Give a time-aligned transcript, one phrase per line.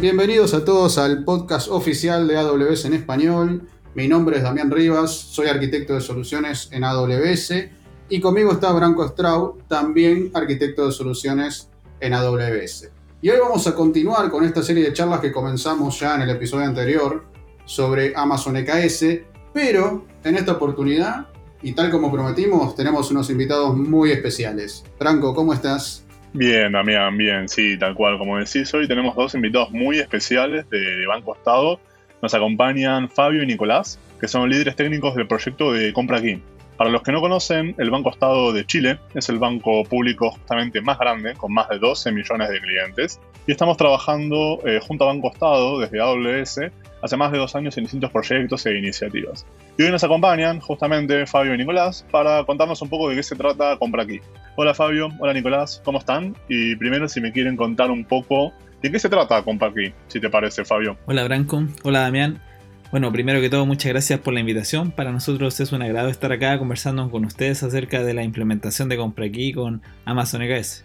[0.00, 3.68] Bienvenidos a todos al podcast oficial de AWS en español.
[3.94, 7.52] Mi nombre es Damián Rivas, soy arquitecto de soluciones en AWS
[8.08, 11.68] y conmigo está Branco Straub, también arquitecto de soluciones
[12.00, 12.88] en AWS.
[13.20, 16.30] Y hoy vamos a continuar con esta serie de charlas que comenzamos ya en el
[16.30, 17.26] episodio anterior
[17.66, 19.04] sobre Amazon EKS,
[19.52, 21.26] pero en esta oportunidad,
[21.60, 24.82] y tal como prometimos, tenemos unos invitados muy especiales.
[24.98, 26.04] Branco, ¿cómo estás?
[26.32, 28.16] Bien, Damián, bien, sí, tal cual.
[28.16, 31.80] Como decís, hoy tenemos dos invitados muy especiales de, Banco Estado.
[32.22, 36.40] Nos acompañan Fabio y Nicolás, que son líderes técnicos del proyecto de Compra Aquí.
[36.76, 40.80] Para los que no conocen, el Banco Estado de Chile es el banco público justamente
[40.80, 43.20] más grande, con más de 12 millones de clientes.
[43.50, 46.70] Y estamos trabajando eh, junto a Banco Estado desde AWS
[47.02, 49.44] hace más de dos años en distintos proyectos e iniciativas.
[49.76, 53.34] Y hoy nos acompañan justamente Fabio y Nicolás para contarnos un poco de qué se
[53.34, 54.20] trata Compra Aquí.
[54.54, 56.36] Hola Fabio, hola Nicolás, ¿cómo están?
[56.48, 60.20] Y primero si me quieren contar un poco de qué se trata Compra Aquí, si
[60.20, 60.96] te parece Fabio.
[61.06, 62.40] Hola Branco, hola Damián.
[62.92, 64.92] Bueno, primero que todo, muchas gracias por la invitación.
[64.92, 68.96] Para nosotros es un agrado estar acá conversando con ustedes acerca de la implementación de
[68.96, 70.84] Compra Aquí con Amazon EKS.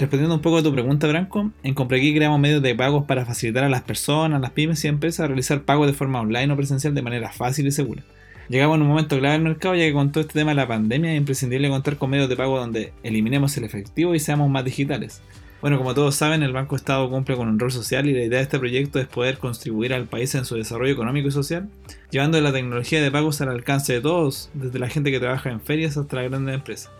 [0.00, 3.64] Respondiendo un poco a tu pregunta, Branco, en CompraAqui creamos medios de pagos para facilitar
[3.64, 6.94] a las personas, las pymes y empresas a realizar pagos de forma online o presencial
[6.94, 8.02] de manera fácil y segura.
[8.48, 10.66] Llegamos en un momento clave del mercado ya que con todo este tema de la
[10.66, 14.64] pandemia es imprescindible contar con medios de pago donde eliminemos el efectivo y seamos más
[14.64, 15.20] digitales.
[15.60, 18.38] Bueno, como todos saben, el Banco Estado cumple con un rol social y la idea
[18.38, 21.68] de este proyecto es poder contribuir al país en su desarrollo económico y social,
[22.10, 25.60] llevando la tecnología de pagos al alcance de todos, desde la gente que trabaja en
[25.60, 26.90] ferias hasta las grandes empresas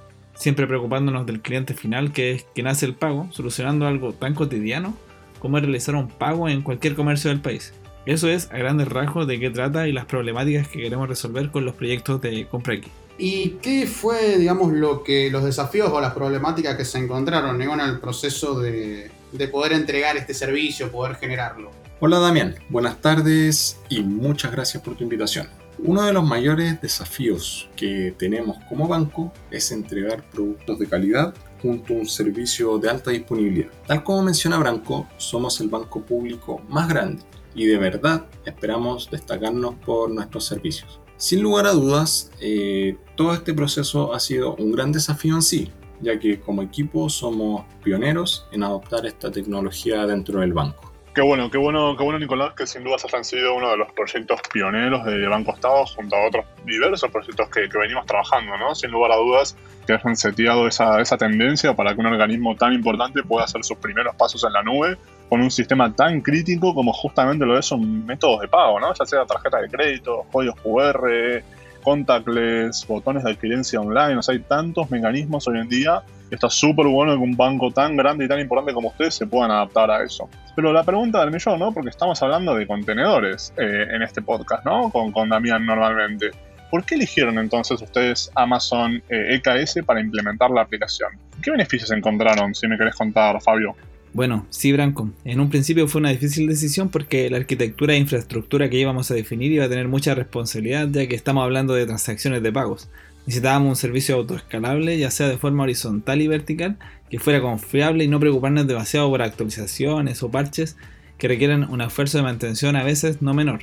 [0.40, 4.96] siempre preocupándonos del cliente final que es quien hace el pago, solucionando algo tan cotidiano
[5.38, 7.74] como realizar un pago en cualquier comercio del país.
[8.06, 11.66] Eso es a grandes rasgos de qué trata y las problemáticas que queremos resolver con
[11.66, 12.90] los proyectos de compra aquí.
[13.18, 17.80] ¿Y qué fue, digamos, lo que los desafíos o las problemáticas que se encontraron en
[17.80, 21.70] el proceso de, de poder entregar este servicio, poder generarlo?
[22.00, 25.59] Hola Damián, buenas tardes y muchas gracias por tu invitación.
[25.82, 31.94] Uno de los mayores desafíos que tenemos como banco es entregar productos de calidad junto
[31.94, 33.70] a un servicio de alta disponibilidad.
[33.86, 37.22] Tal como menciona Branco, somos el banco público más grande
[37.54, 41.00] y de verdad esperamos destacarnos por nuestros servicios.
[41.16, 45.70] Sin lugar a dudas, eh, todo este proceso ha sido un gran desafío en sí,
[46.02, 50.89] ya que como equipo somos pioneros en adoptar esta tecnología dentro del banco.
[51.12, 53.90] Qué bueno, qué bueno, qué bueno, Nicolás, que sin duda han sido uno de los
[53.92, 58.76] proyectos pioneros de Banco Estado junto a otros diversos proyectos que, venimos trabajando, ¿no?
[58.76, 59.56] Sin lugar a dudas,
[59.88, 63.76] que hayan seteado esa, esa tendencia para que un organismo tan importante pueda hacer sus
[63.78, 68.06] primeros pasos en la nube con un sistema tan crítico como justamente lo es son
[68.06, 68.94] métodos de pago, ¿no?
[68.94, 71.42] Ya sea tarjeta de crédito, códigos QR,
[71.82, 76.86] contactless, botones de adquirencia online, o sea, hay tantos mecanismos hoy en día está súper
[76.86, 80.02] bueno que un banco tan grande y tan importante como ustedes se puedan adaptar a
[80.02, 80.28] eso.
[80.54, 81.72] Pero la pregunta del millón, ¿no?
[81.72, 84.90] Porque estamos hablando de contenedores eh, en este podcast, ¿no?
[84.90, 86.30] Con, con Damián normalmente.
[86.70, 91.10] ¿Por qué eligieron entonces ustedes Amazon EKS eh, e para implementar la aplicación?
[91.42, 93.74] ¿Qué beneficios encontraron, si me querés contar, Fabio?
[94.12, 95.08] Bueno, sí, Branco.
[95.24, 99.14] En un principio fue una difícil decisión porque la arquitectura e infraestructura que íbamos a
[99.14, 102.88] definir iba a tener mucha responsabilidad ya que estamos hablando de transacciones de pagos.
[103.26, 106.76] Necesitábamos un servicio autoescalable, ya sea de forma horizontal y vertical,
[107.08, 110.76] que fuera confiable y no preocuparnos demasiado por actualizaciones o parches
[111.16, 113.60] que requieran un esfuerzo de mantención a veces no menor.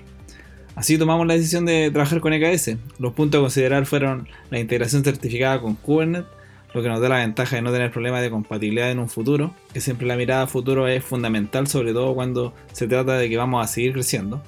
[0.76, 2.78] Así tomamos la decisión de trabajar con EKS.
[3.00, 6.37] Los puntos a considerar fueron la integración certificada con Kubernetes,
[6.74, 9.54] lo que nos da la ventaja de no tener problemas de compatibilidad en un futuro,
[9.74, 13.38] que siempre la mirada a futuro es fundamental, sobre todo cuando se trata de que
[13.38, 14.42] vamos a seguir creciendo.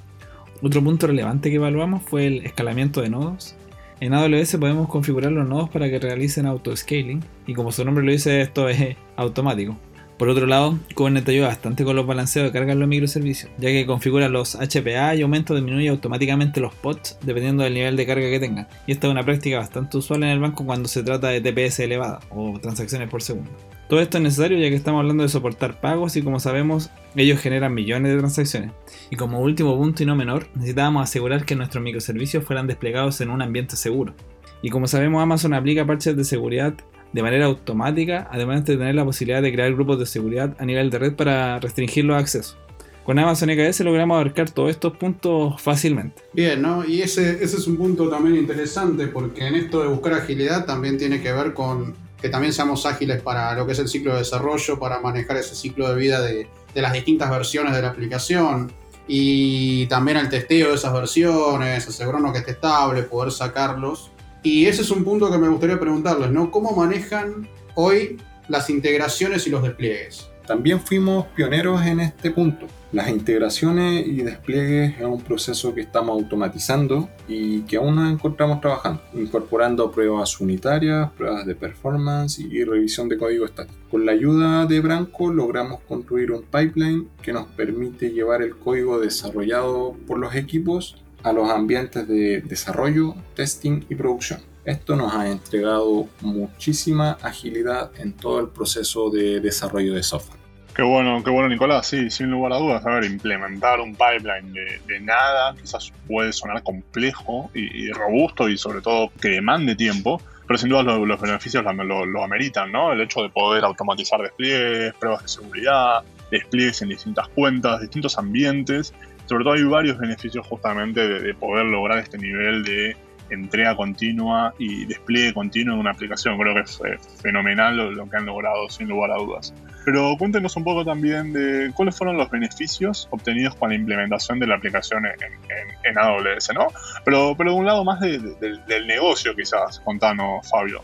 [0.62, 3.56] Otro punto relevante que evaluamos fue el escalamiento de nodos,
[4.02, 8.12] en AWS podemos configurar los nodos para que realicen auto-scaling y como su nombre lo
[8.12, 9.76] dice, esto es automático.
[10.20, 13.70] Por otro lado, Kubernetes ayuda bastante con los balanceos de carga en los microservicios, ya
[13.70, 18.06] que configura los HPA y aumenta o disminuye automáticamente los pods dependiendo del nivel de
[18.06, 18.68] carga que tengan.
[18.86, 21.80] Y esta es una práctica bastante usual en el banco cuando se trata de TPS
[21.80, 23.50] elevada o transacciones por segundo.
[23.88, 27.40] Todo esto es necesario ya que estamos hablando de soportar pagos y como sabemos, ellos
[27.40, 28.72] generan millones de transacciones.
[29.10, 33.30] Y como último punto y no menor, necesitábamos asegurar que nuestros microservicios fueran desplegados en
[33.30, 34.16] un ambiente seguro.
[34.62, 36.74] Y como sabemos, Amazon aplica parches de seguridad
[37.14, 40.90] de manera automática, además de tener la posibilidad de crear grupos de seguridad a nivel
[40.90, 42.58] de red para restringir los accesos.
[43.04, 46.22] Con Amazon EKS logramos abarcar todos estos puntos fácilmente.
[46.34, 46.86] Bien, ¿no?
[46.86, 50.98] Y ese, ese es un punto también interesante porque en esto de buscar agilidad también
[50.98, 54.20] tiene que ver con que también seamos ágiles para lo que es el ciclo de
[54.20, 58.72] desarrollo, para manejar ese ciclo de vida de, las distintas versiones de la aplicación
[59.08, 64.12] y también el testeo de esas versiones, asegurarnos que esté estable, poder sacarlos.
[64.44, 66.50] Y ese es un punto que me gustaría preguntarles, ¿no?
[66.52, 68.18] ¿Cómo manejan hoy
[68.50, 70.28] las integraciones y los despliegues.
[70.46, 72.66] También fuimos pioneros en este punto.
[72.92, 78.60] Las integraciones y despliegues es un proceso que estamos automatizando y que aún nos encontramos
[78.60, 83.78] trabajando, incorporando pruebas unitarias, pruebas de performance y revisión de código estático.
[83.92, 89.00] Con la ayuda de Branco logramos construir un pipeline que nos permite llevar el código
[89.00, 94.42] desarrollado por los equipos a los ambientes de desarrollo, testing y producción.
[94.66, 100.40] Esto nos ha entregado muchísima agilidad en todo el proceso de desarrollo de software.
[100.76, 101.88] Qué bueno, qué bueno, Nicolás.
[101.88, 102.86] Sí, sin lugar a dudas.
[102.86, 108.82] A ver, implementar un pipeline de, nada quizás puede sonar complejo y, robusto y sobre
[108.82, 112.94] todo que demande tiempo, pero sin duda los, beneficios lo, ameritan, ¿no?
[112.94, 118.94] El hecho de poder automatizar despliegues, pruebas de seguridad, despliegues en distintas cuentas, distintos ambientes.
[119.30, 122.98] Sobre todo hay varios beneficios justamente de poder lograr este nivel de
[123.30, 126.36] entrega continua y despliegue continuo de una aplicación.
[126.40, 126.82] Creo que es
[127.22, 129.54] fenomenal lo, que han logrado, sin lugar a dudas.
[129.86, 134.48] Pero cuéntenos un poco también de cuáles fueron los beneficios obtenidos con la implementación de
[134.48, 136.70] la aplicación en, AWS, ¿no?
[137.06, 139.80] Pero, pero de un lado más del negocio, quizás.
[139.82, 140.82] Contanos, Fabio.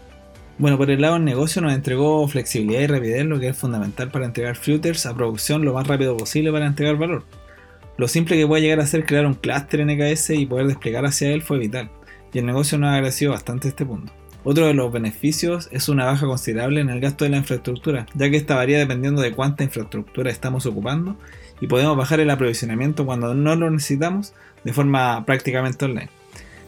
[0.60, 4.12] Bueno, por el lado del negocio nos entregó flexibilidad y rapidez, lo que es fundamental
[4.12, 7.24] para entregar filters a producción lo más rápido posible para entregar valor.
[7.98, 11.06] Lo simple que puede llegar a ser crear un clúster en EKS y poder desplegar
[11.06, 11.90] hacia él fue vital
[12.36, 14.12] y el negocio nos ha agradecido bastante este punto.
[14.44, 18.30] Otro de los beneficios es una baja considerable en el gasto de la infraestructura, ya
[18.30, 21.16] que esta varía dependiendo de cuánta infraestructura estamos ocupando
[21.62, 24.34] y podemos bajar el aprovisionamiento cuando no lo necesitamos
[24.66, 26.10] de forma prácticamente online.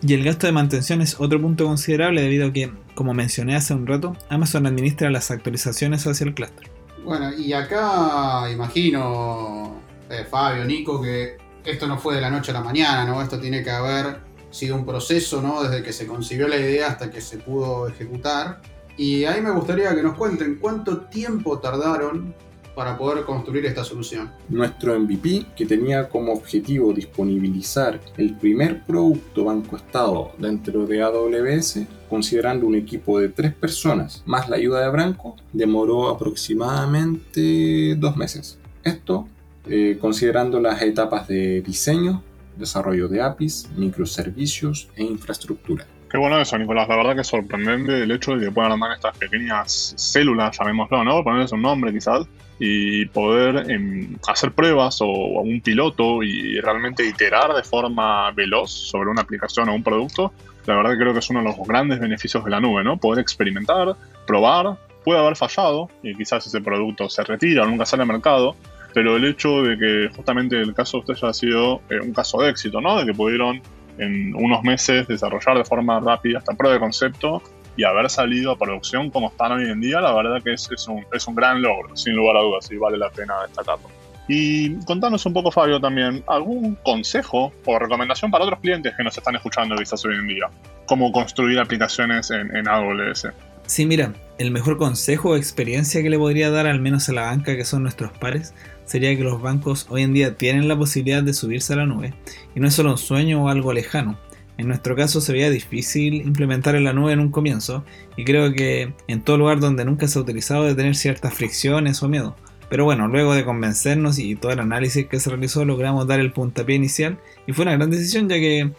[0.01, 3.73] Y el gasto de mantención es otro punto considerable debido a que, como mencioné hace
[3.73, 6.69] un rato, Amazon administra las actualizaciones hacia el clúster.
[7.03, 9.66] Bueno, y acá imagino,
[10.09, 13.21] eh, Fabio, Nico, que esto no fue de la noche a la mañana, ¿no?
[13.21, 14.19] Esto tiene que haber
[14.49, 15.63] sido un proceso, ¿no?
[15.63, 18.61] Desde que se concibió la idea hasta que se pudo ejecutar.
[18.95, 22.33] Y ahí me gustaría que nos cuenten cuánto tiempo tardaron
[22.77, 24.29] para poder construir esta solución.
[24.49, 31.79] Nuestro MVP, que tenía como objetivo disponibilizar el primer producto banco estado dentro de AWS,
[32.07, 38.59] considerando un equipo de tres personas más la ayuda de Branco, demoró aproximadamente dos meses.
[38.83, 39.27] Esto
[39.69, 42.23] eh, considerando las etapas de diseño,
[42.55, 45.85] desarrollo de APIs, microservicios e infraestructura.
[46.09, 46.87] Qué bueno eso, Nicolás.
[46.87, 51.03] La verdad que es sorprendente el hecho de que puedan armar estas pequeñas células, llamémoslo,
[51.03, 51.23] ¿no?
[51.23, 52.25] Ponerles un nombre quizás
[52.59, 59.09] y poder em, hacer pruebas o, un piloto y realmente iterar de forma veloz sobre
[59.09, 60.31] una aplicación o un producto.
[60.65, 62.97] La verdad que creo que es uno de los grandes beneficios de la nube, ¿no?
[62.97, 68.03] Poder experimentar, probar, puede haber fallado y quizás ese producto se retira o nunca sale
[68.03, 68.55] al mercado,
[68.97, 72.41] pero el hecho de que justamente el caso de ustedes haya sido eh, un caso
[72.41, 72.97] de éxito, ¿no?
[72.97, 73.61] De que pudieron
[73.99, 77.43] en unos meses desarrollar de forma rápida esta prueba de concepto
[77.75, 80.87] y haber salido a producción como están hoy en día, la verdad que es, es,
[80.87, 83.87] un, es un gran logro, sin lugar a dudas, y vale la pena destacarlo.
[84.27, 89.15] Y contanos un poco, Fabio, también, ¿algún consejo o recomendación para otros clientes que nos
[89.15, 90.49] están escuchando quizás hoy en día?
[90.87, 93.27] ¿Cómo construir aplicaciones en, en AWS?
[93.67, 97.23] Sí, mira, el mejor consejo o experiencia que le podría dar al menos a la
[97.23, 98.53] banca que son nuestros pares
[98.85, 102.13] sería que los bancos hoy en día tienen la posibilidad de subirse a la nube
[102.55, 104.17] y no es solo un sueño o algo lejano.
[104.57, 107.83] En nuestro caso sería difícil implementar en la nube en un comienzo
[108.15, 112.01] y creo que en todo lugar donde nunca se ha utilizado de tener ciertas fricciones
[112.01, 112.35] o miedo.
[112.69, 116.31] Pero bueno, luego de convencernos y todo el análisis que se realizó logramos dar el
[116.31, 118.71] puntapié inicial y fue una gran decisión ya que,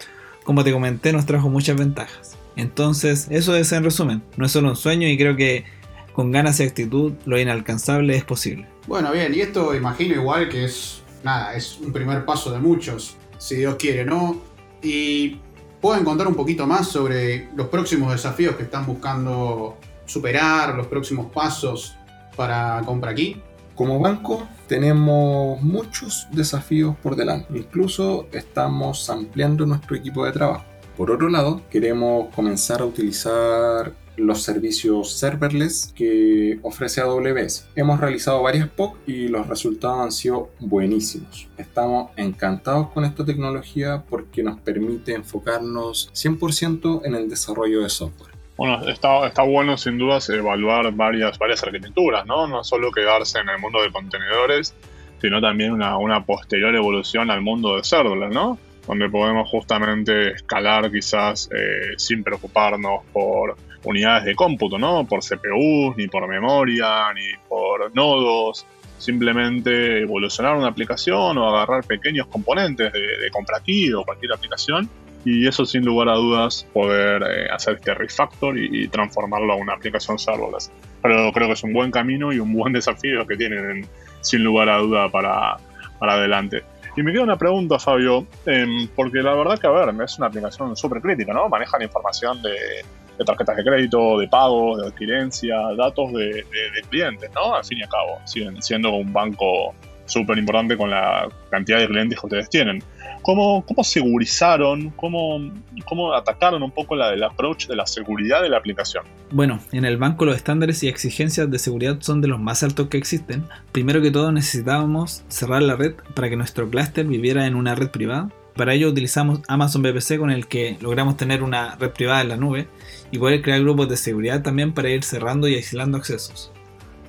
[0.44, 2.37] como te comenté, nos trajo muchas ventajas.
[2.58, 5.64] Entonces, eso es en resumen, no es solo un sueño y creo que
[6.12, 8.66] con ganas y actitud lo inalcanzable es posible.
[8.88, 13.16] Bueno, bien, y esto imagino igual que es, nada, es un primer paso de muchos,
[13.38, 14.42] si Dios quiere, ¿no?
[14.82, 15.36] Y
[15.80, 21.30] pueden contar un poquito más sobre los próximos desafíos que están buscando superar, los próximos
[21.30, 21.94] pasos
[22.34, 23.40] para compra aquí.
[23.76, 30.64] Como banco tenemos muchos desafíos por delante, incluso estamos ampliando nuestro equipo de trabajo.
[30.98, 37.68] Por otro lado, queremos comenzar a utilizar los servicios serverless que ofrece AWS.
[37.76, 41.46] Hemos realizado varias POC y los resultados han sido buenísimos.
[41.56, 48.34] Estamos encantados con esta tecnología porque nos permite enfocarnos 100% en el desarrollo de software.
[48.56, 52.48] Bueno, está, bueno sin dudas evaluar varias, varias arquitecturas, ¿no?
[52.48, 54.74] No solo quedarse en el mundo de contenedores,
[55.20, 58.58] sino también una, una posterior evolución al mundo de serverless, ¿no?
[58.88, 65.06] Donde podemos justamente escalar quizás eh, sin preocuparnos por unidades de cómputo, ¿no?
[65.06, 68.66] Por CPU, ni por memoria, ni por nodos.
[68.98, 74.90] Simplemente evolucionar una aplicación o agarrar pequeños componentes de, de aquí o cualquier aplicación
[75.24, 79.56] y y eso sin lugar a dudas poder eh, hacer este refactor y, transformarlo a
[79.56, 80.70] una aplicación serverless.
[81.02, 83.86] Pero creo que es un buen camino y un buen desafío que tienen
[84.20, 85.56] sin lugar a duda para,
[85.98, 86.62] para adelante.
[86.98, 90.26] Y me queda una pregunta, Fabio, em, porque la verdad que, a ver, es una
[90.26, 91.48] aplicación súper crítica, ¿no?
[91.48, 97.54] Manejan información de, tarjetas de crédito, de pagos, de adquirencia, datos de, de, clientes, ¿no?
[97.54, 99.76] Al fin y al cabo, siendo un banco
[100.08, 102.82] súper importante con la cantidad de clientes que ustedes tienen.
[103.22, 105.52] ¿Cómo, cómo segurizaron, cómo,
[105.84, 109.04] cómo atacaron un poco la, el approach de la seguridad de la aplicación?
[109.30, 112.88] Bueno, en el banco los estándares y exigencias de seguridad son de los más altos
[112.88, 113.44] que existen.
[113.72, 117.90] Primero que todo necesitábamos cerrar la red para que nuestro clúster viviera en una red
[117.90, 118.30] privada.
[118.54, 122.36] Para ello utilizamos Amazon VPC con el que logramos tener una red privada en la
[122.36, 122.66] nube
[123.12, 126.50] y poder crear grupos de seguridad también para ir cerrando y aislando accesos.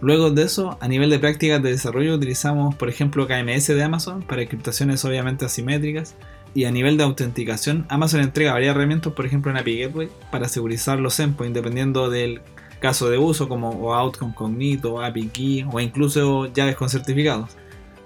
[0.02, 4.22] Luego de eso, a nivel de prácticas de desarrollo utilizamos, por ejemplo, KMS de Amazon
[4.22, 6.16] para encriptaciones obviamente asimétricas.
[6.56, 10.48] Y a nivel de autenticación, Amazon entrega varias herramientas, por ejemplo en API Gateway, para
[10.48, 12.42] segurizar los endpoints dependiendo del
[12.80, 17.56] caso de uso, como OAuth con Cognito, API Key o incluso llaves con certificados.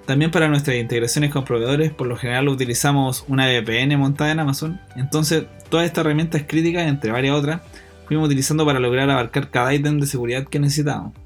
[0.05, 4.81] También para nuestras integraciones con proveedores, por lo general utilizamos una VPN montada en Amazon.
[4.97, 7.61] Entonces, todas estas herramientas críticas, entre varias otras,
[8.07, 11.22] fuimos utilizando para lograr abarcar cada ítem de seguridad que necesitábamos.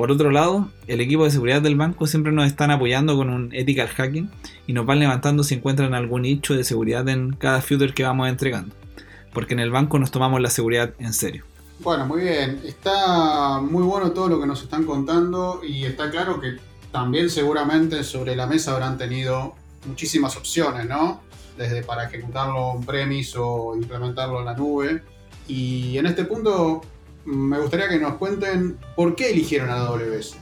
[0.00, 3.54] Por otro lado, el equipo de seguridad del banco siempre nos están apoyando con un
[3.54, 4.30] ethical hacking
[4.66, 8.26] y nos van levantando si encuentran algún nicho de seguridad en cada footer que vamos
[8.30, 8.74] entregando.
[9.34, 11.44] Porque en el banco nos tomamos la seguridad en serio.
[11.80, 12.62] Bueno, muy bien.
[12.64, 16.56] Está muy bueno todo lo que nos están contando y está claro que
[16.90, 19.54] también seguramente sobre la mesa habrán tenido
[19.84, 21.20] muchísimas opciones, ¿no?
[21.58, 25.02] Desde para ejecutarlo on-premise o implementarlo en la nube.
[25.46, 26.80] Y en este punto
[27.30, 30.36] me gustaría que nos cuenten por qué eligieron AWS.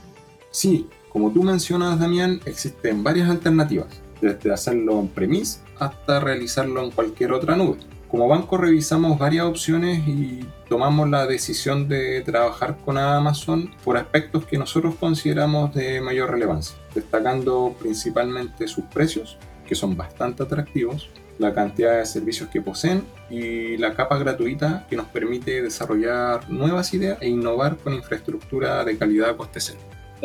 [0.51, 3.87] Sí, como tú mencionas, Damián, existen varias alternativas,
[4.21, 7.77] desde hacerlo en premise hasta realizarlo en cualquier otra nube.
[8.09, 14.45] Como banco revisamos varias opciones y tomamos la decisión de trabajar con Amazon por aspectos
[14.45, 21.53] que nosotros consideramos de mayor relevancia, destacando principalmente sus precios, que son bastante atractivos, la
[21.53, 27.17] cantidad de servicios que poseen y la capa gratuita que nos permite desarrollar nuevas ideas
[27.21, 29.79] e innovar con infraestructura de calidad coste cero.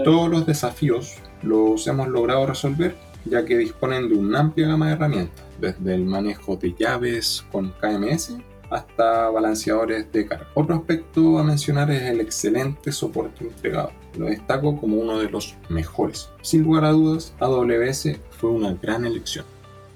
[0.04, 2.94] Todos los desafíos los hemos logrado resolver
[3.24, 7.72] ya que disponen de una amplia gama de herramientas, desde el manejo de llaves con
[7.80, 8.36] KMS
[8.70, 10.48] hasta balanceadores de carga.
[10.54, 13.92] Otro aspecto a mencionar es el excelente soporte entregado.
[14.18, 16.30] Lo destaco como uno de los mejores.
[16.42, 19.44] Sin lugar a dudas, AWS fue una gran elección.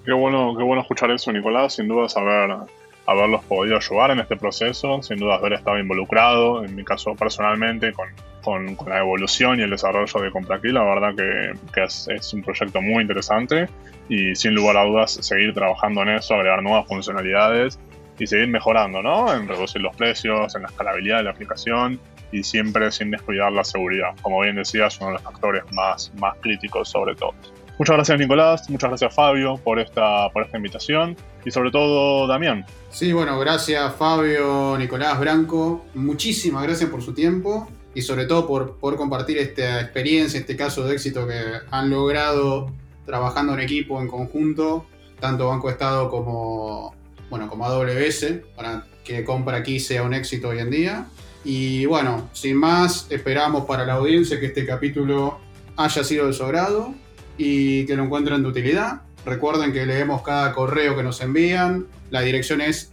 [0.09, 1.75] Qué bueno, qué bueno escuchar eso, Nicolás.
[1.75, 2.57] Sin duda haber,
[3.05, 7.93] haberlos podido ayudar en este proceso, sin duda haber estado involucrado, en mi caso personalmente,
[7.93, 10.73] con, con, la evolución y el desarrollo de CompraKey.
[10.73, 13.69] La verdad que, que es, es, un proyecto muy interesante
[14.09, 17.79] y sin lugar a dudas seguir trabajando en eso, agregar nuevas funcionalidades
[18.19, 19.31] y seguir mejorando, ¿no?
[19.35, 22.01] En reducir los precios, en la escalabilidad de la aplicación
[22.33, 24.15] y siempre sin descuidar la seguridad.
[24.23, 27.35] Como bien decías, uno de los factores más, más críticos sobre todo.
[27.79, 32.67] Muchas gracias Nicolás, muchas gracias Fabio por esta, por esta invitación y sobre todo Damián.
[32.91, 38.79] Sí, bueno, gracias Fabio, Nicolás, Branco, muchísimas gracias por su tiempo y sobre todo por,
[38.79, 42.73] por compartir esta experiencia, este caso de éxito que han logrado
[43.07, 44.85] trabajando en equipo, en conjunto,
[45.21, 46.95] tanto Banco Estado como,
[47.31, 51.07] bueno, como AWS, para que compra aquí sea un éxito hoy en día.
[51.45, 55.39] Y bueno, sin más, esperamos para la audiencia que este capítulo
[55.77, 56.93] haya sido de su agrado
[57.39, 59.03] y que lo encuentren de utilidad.
[59.25, 61.87] Recuerden que leemos cada correo que nos envían.
[62.11, 62.91] La dirección es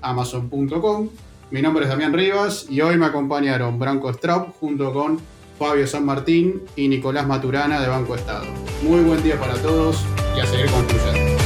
[0.00, 1.08] amazon.com.
[1.50, 5.18] Mi nombre es Damián Rivas y hoy me acompañaron Branco Straub junto con
[5.58, 8.44] Fabio San Martín y Nicolás Maturana de Banco Estado.
[8.82, 10.04] Muy buen día para todos
[10.36, 11.37] y a seguir concluyendo.